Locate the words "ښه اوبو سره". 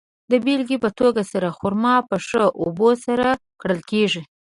2.27-3.27